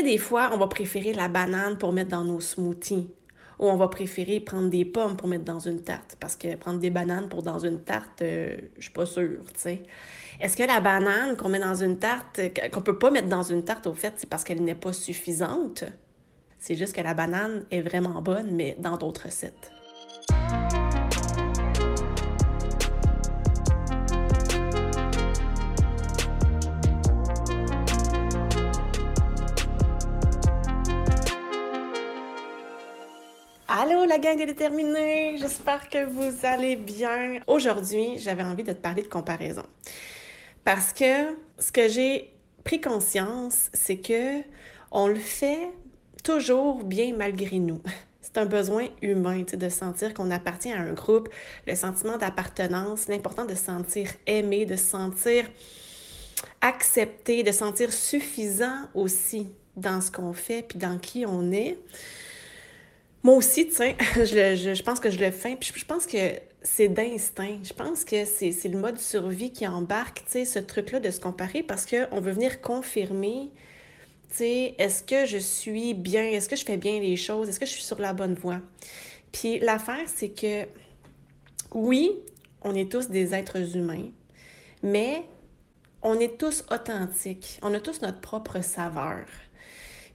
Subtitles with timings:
[0.00, 3.10] des fois, on va préférer la banane pour mettre dans nos smoothies.
[3.58, 6.16] Ou on va préférer prendre des pommes pour mettre dans une tarte.
[6.18, 9.60] Parce que prendre des bananes pour dans une tarte, euh, je suis pas sûre, tu
[9.60, 9.82] sais.
[10.40, 12.40] Est-ce que la banane qu'on met dans une tarte,
[12.72, 15.84] qu'on peut pas mettre dans une tarte, au fait, c'est parce qu'elle n'est pas suffisante?
[16.58, 19.70] C'est juste que la banane est vraiment bonne, mais dans d'autres recettes.
[33.74, 37.40] Allô la gang est déterminée, j'espère que vous allez bien.
[37.46, 39.62] Aujourd'hui, j'avais envie de te parler de comparaison.
[40.62, 44.42] Parce que ce que j'ai pris conscience, c'est que
[44.90, 45.70] on le fait
[46.22, 47.80] toujours bien malgré nous.
[48.20, 51.30] C'est un besoin humain de sentir qu'on appartient à un groupe,
[51.66, 55.46] le sentiment d'appartenance, l'important de se sentir aimé, de se sentir
[56.60, 61.78] accepté, de se sentir suffisant aussi dans ce qu'on fait puis dans qui on est.
[63.22, 66.40] Moi aussi, tiens, je, je, je, pense que je le fais, puis je, pense que
[66.62, 67.58] c'est d'instinct.
[67.62, 71.20] Je pense que c'est le mode survie qui embarque, tu sais, ce truc-là de se
[71.20, 73.50] comparer parce qu'on veut venir confirmer,
[74.30, 77.60] tu sais, est-ce que je suis bien, est-ce que je fais bien les choses, est-ce
[77.60, 78.60] que je suis sur la bonne voie?
[79.30, 80.66] Puis l'affaire, c'est que,
[81.72, 82.12] oui,
[82.62, 84.10] on est tous des êtres humains,
[84.82, 85.22] mais
[86.02, 89.26] on est tous authentiques, on a tous notre propre saveur.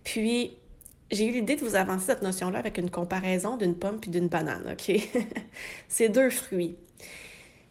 [0.04, 0.58] Puis,
[1.12, 4.28] j'ai eu l'idée de vous avancer cette notion-là avec une comparaison d'une pomme puis d'une
[4.28, 4.92] banane, OK?
[5.88, 6.78] c'est deux fruits.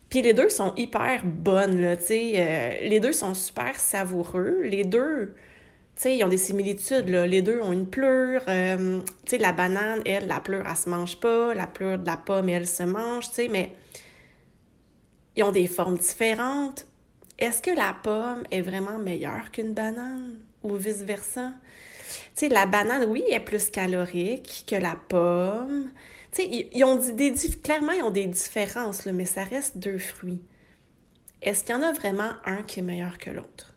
[0.09, 2.33] Puis les deux sont hyper bonnes, là, tu sais.
[2.37, 4.63] Euh, les deux sont super savoureux.
[4.63, 5.35] Les deux,
[5.97, 7.27] tu sais, ils ont des similitudes, là.
[7.27, 8.43] Les deux ont une pleure.
[8.49, 11.55] Euh, tu sais, la banane, elle, la pleure, elle se mange pas.
[11.55, 13.73] La pleure de la pomme, elle se mange, tu sais, mais
[15.35, 16.87] ils ont des formes différentes.
[17.39, 21.53] Est-ce que la pomme est vraiment meilleure qu'une banane ou vice-versa?
[22.37, 25.91] Tu la banane, oui, est plus calorique que la pomme.
[26.33, 30.43] Tu sais, ils, ont des, clairement, ils ont des différences, mais ça reste deux fruits.
[31.43, 33.75] Est-ce qu'il y en a vraiment un qui est meilleur que l'autre?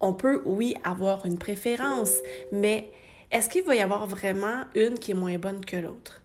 [0.00, 2.12] On peut, oui, avoir une préférence,
[2.52, 2.90] mais
[3.30, 6.22] est-ce qu'il va y avoir vraiment une qui est moins bonne que l'autre?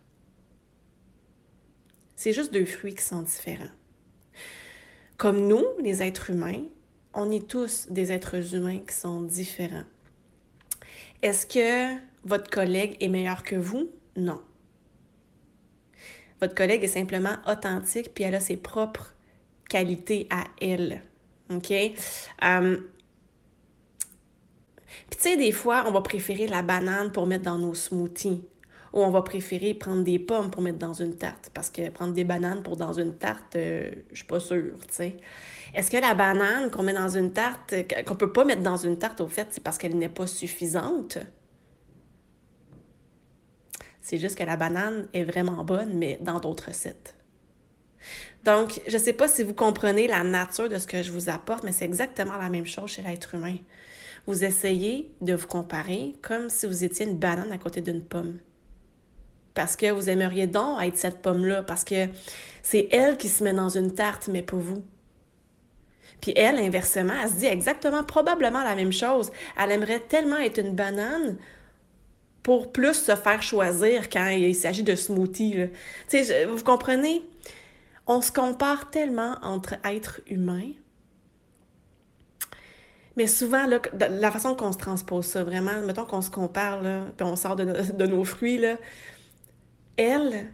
[2.15, 3.71] C'est juste deux fruits qui sont différents.
[5.17, 6.63] Comme nous, les êtres humains,
[7.13, 9.83] on est tous des êtres humains qui sont différents.
[11.21, 13.89] Est-ce que votre collègue est meilleur que vous?
[14.15, 14.41] Non.
[16.41, 19.13] Votre collègue est simplement authentique, puis elle a ses propres
[19.69, 21.01] qualités à elle.
[21.49, 21.71] OK?
[21.71, 22.77] Euh,
[25.09, 28.43] puis tu sais, des fois, on va préférer la banane pour mettre dans nos smoothies.
[28.93, 31.51] Ou on va préférer prendre des pommes pour mettre dans une tarte.
[31.53, 34.93] Parce que prendre des bananes pour dans une tarte, euh, je suis pas sûre, tu
[34.93, 35.17] sais.
[35.73, 38.97] Est-ce que la banane qu'on met dans une tarte, qu'on peut pas mettre dans une
[38.97, 41.19] tarte, au fait, c'est parce qu'elle n'est pas suffisante?
[44.01, 47.13] C'est juste que la banane est vraiment bonne, mais dans d'autres recettes.
[48.43, 51.29] Donc, je ne sais pas si vous comprenez la nature de ce que je vous
[51.29, 53.57] apporte, mais c'est exactement la même chose chez l'être humain.
[54.25, 58.39] Vous essayez de vous comparer comme si vous étiez une banane à côté d'une pomme.
[59.59, 62.07] Parce que vous aimeriez donc être cette pomme-là, parce que
[62.63, 64.85] c'est elle qui se met dans une tarte, mais pas vous.
[66.21, 69.33] Puis elle, inversement, elle se dit exactement, probablement la même chose.
[69.61, 71.35] Elle aimerait tellement être une banane
[72.41, 75.67] pour plus se faire choisir quand il s'agit de smoothie.
[76.47, 77.21] Vous comprenez?
[78.07, 80.71] On se compare tellement entre êtres humains.
[83.17, 87.27] Mais souvent, la façon qu'on se transpose ça, vraiment, mettons qu'on se compare, là, puis
[87.27, 88.77] on sort de, de nos fruits, là,
[89.99, 90.51] elle,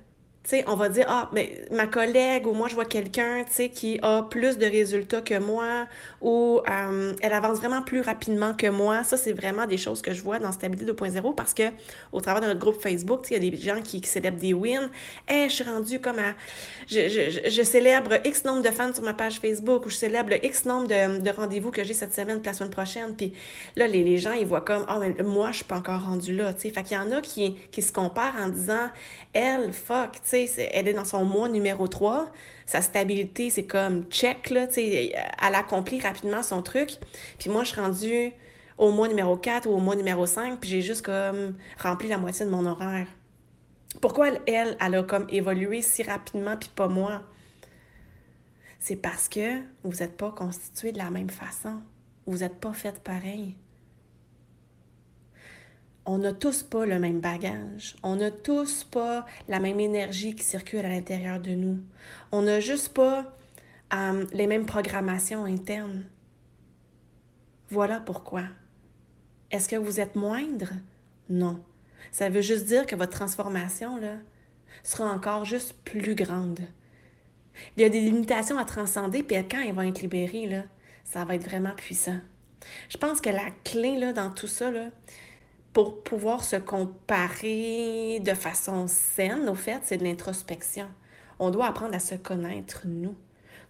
[0.67, 4.57] on va dire, ah, mais ma collègue ou moi, je vois quelqu'un, qui a plus
[4.57, 5.88] de résultats que moi
[6.22, 9.03] ou euh, elle avance vraiment plus rapidement que moi.
[9.03, 11.63] Ça, c'est vraiment des choses que je vois dans Stabilité 2.0 parce que
[12.11, 14.89] au travers de notre groupe Facebook, il y a des gens qui, célèbrent des wins.
[15.28, 16.34] Hey, je suis rendue comme à...
[16.88, 20.34] Je, je, je, célèbre X nombre de fans sur ma page Facebook ou je célèbre
[20.44, 23.16] X nombre de, de rendez-vous que j'ai cette semaine la semaine prochaine.
[23.16, 23.34] Puis
[23.75, 26.53] là, les, gens, ils voient comme, ah, mais moi, je suis pas encore rendue là,
[26.53, 26.70] tu sais.
[26.70, 28.90] Fait qu'il y en a qui, qui se comparent en disant,
[29.34, 32.32] elle, fuck, elle est dans son mois numéro 3.
[32.66, 36.91] Sa stabilité, c'est comme check, là, elle accomplit rapidement son truc.
[37.40, 38.32] Puis moi, je suis rendue
[38.78, 42.17] au mois numéro 4 ou au mois numéro 5, puis j'ai juste comme rempli la
[42.17, 43.08] moitié de mon horaire.
[44.02, 47.22] Pourquoi elle, elle, elle a comme évolué si rapidement, puis pas moi?
[48.79, 51.82] C'est parce que vous n'êtes pas constitué de la même façon.
[52.28, 53.55] Vous n'êtes pas fait pareil
[56.05, 57.96] on n'a tous pas le même bagage.
[58.03, 61.79] On n'a tous pas la même énergie qui circule à l'intérieur de nous.
[62.31, 63.35] On n'a juste pas
[63.93, 66.05] euh, les mêmes programmations internes.
[67.69, 68.43] Voilà pourquoi.
[69.49, 70.69] Est-ce que vous êtes moindre?
[71.29, 71.63] Non.
[72.11, 74.17] Ça veut juste dire que votre transformation, là,
[74.84, 76.59] sera encore juste plus grande.
[77.75, 80.63] Il y a des limitations à transcender, puis quand elles vont être libérées, là,
[81.03, 82.19] ça va être vraiment puissant.
[82.90, 84.90] Je pense que la clé là, dans tout ça, là,
[85.75, 90.87] pour pouvoir se comparer de façon saine, au fait, c'est de l'introspection.
[91.37, 93.13] On doit apprendre à se connaître, nous.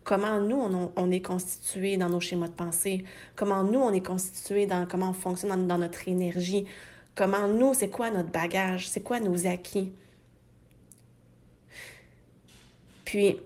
[0.03, 3.05] Comment nous, on, est constitué dans nos schémas de pensée?
[3.35, 6.67] Comment nous, on est constitué dans comment on fonctionne dans notre énergie?
[7.15, 9.91] Comment nous, c'est quoi notre bagage, c'est quoi nos acquis?
[13.03, 13.39] Puis,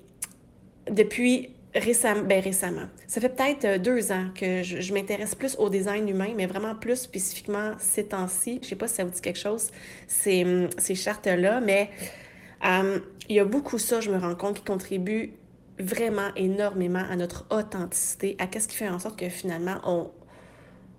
[0.91, 5.69] depuis récemment, ben récemment, ça fait peut-être euh, deux ans que je, m'intéresse plus au
[5.69, 8.59] design humain, mais vraiment plus spécifiquement ces temps-ci.
[8.61, 9.71] Je sais pas si ça vous dit quelque chose,
[10.07, 11.89] ces, hum, ces chartes-là, mais
[12.63, 15.33] hum, il y a beaucoup ça, je me rends compte, qui contribue
[15.79, 20.11] vraiment énormément à notre authenticité, à qu'est-ce qui fait en sorte que finalement, on,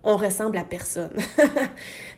[0.03, 1.13] on ressemble à personne.
[1.37, 1.45] tu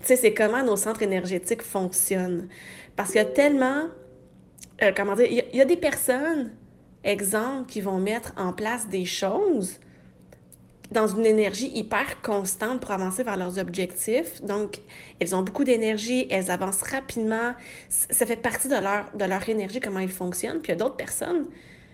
[0.03, 2.49] sais, c'est comment nos centres énergétiques fonctionnent.
[2.97, 3.87] Parce qu'il y a tellement,
[4.83, 6.53] euh, comment dire, il y, a des personnes,
[7.05, 9.79] exemple, qui vont mettre en place des choses
[10.93, 14.43] dans une énergie hyper constante pour avancer vers leurs objectifs.
[14.43, 14.81] Donc,
[15.19, 17.55] elles ont beaucoup d'énergie, elles avancent rapidement.
[17.89, 18.77] Ça fait partie de
[19.27, 20.61] leur, énergie, comment ils fonctionnent.
[20.61, 21.47] Puis il y a d'autres personnes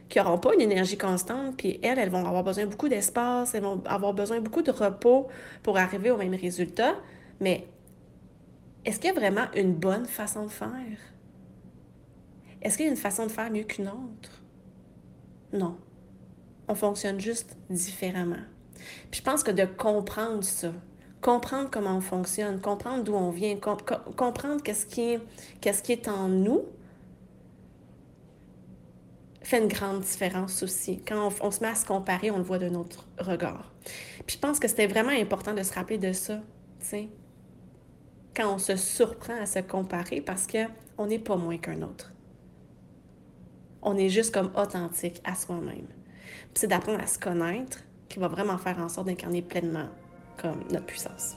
[0.08, 3.62] qui n'auront pas une énergie constante, puis elles, elles vont avoir besoin beaucoup d'espace, elles
[3.62, 5.28] vont avoir besoin beaucoup de repos
[5.62, 6.94] pour arriver au même résultat.
[7.40, 7.66] Mais
[8.84, 10.98] est-ce qu'il y a vraiment une bonne façon de faire?
[12.62, 14.37] Est-ce qu'il y a une façon de faire mieux qu'une autre?
[15.52, 15.76] Non.
[16.68, 18.36] On fonctionne juste différemment.
[19.10, 20.72] Puis je pense que de comprendre ça,
[21.20, 25.12] comprendre comment on fonctionne, comprendre d'où on vient, comprendre qu'est-ce qui,
[25.92, 26.64] est en nous,
[29.42, 31.02] fait une grande différence aussi.
[31.06, 33.72] Quand on, se met à se comparer, on le voit d'un autre regard.
[34.26, 36.36] Puis je pense que c'était vraiment important de se rappeler de ça,
[36.80, 37.08] tu sais.
[38.36, 42.12] Quand on se surprend à se comparer parce qu'on n'est pas moins qu'un autre.
[43.90, 45.86] On est juste comme authentique à soi-même.
[46.52, 47.78] C'est d'apprendre à se connaître
[48.10, 49.88] qui va vraiment faire en sorte d'incarner pleinement
[50.36, 51.36] comme notre puissance.